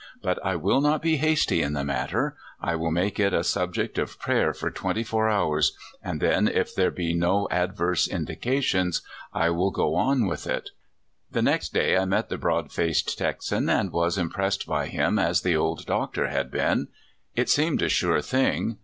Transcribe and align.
But 0.23 0.43
I 0.43 0.55
will 0.55 0.81
not 0.81 1.03
be 1.03 1.17
hasty 1.17 1.61
in 1.61 1.73
the 1.73 1.81
inat 1.81 2.09
11 2.11 2.33
(161) 2.61 2.63
162 2.73 2.73
CALIFORNIA 2.73 2.73
SKETCHES. 2.73 2.73
ter. 2.73 2.73
I 2.73 2.75
will 2.81 2.91
make 2.91 3.19
it 3.19 3.33
a 3.35 3.43
subject 3.43 3.97
of 3.99 4.19
prayer 4.19 4.53
for 4.55 4.71
twen 4.71 4.95
ty 4.95 5.03
four 5.03 5.29
hours, 5.29 5.77
and 6.03 6.19
then 6.19 6.47
if 6.47 6.73
there 6.73 6.89
be 6.89 7.13
no 7.13 7.47
adverse 7.51 8.07
in 8.07 8.25
dications 8.25 9.01
I 9.31 9.49
will 9.51 9.69
go 9.69 9.93
on 9.93 10.25
with 10.25 10.47
it." 10.47 10.71
The 11.29 11.43
next 11.43 11.75
day 11.75 11.97
I 11.97 12.05
met 12.05 12.29
the 12.29 12.39
broad 12.39 12.71
faced 12.71 13.15
Texan, 13.15 13.69
and 13.69 13.91
was 13.91 14.17
impressed 14.17 14.65
by 14.65 14.87
him 14.87 15.19
as 15.19 15.41
the 15.41 15.55
old 15.55 15.85
Doctor 15.85 16.29
had 16.29 16.49
been. 16.49 16.87
It 17.35 17.49
seemed 17.51 17.83
a 17.83 17.87
sure 17.89 18.21
thing. 18.23 18.77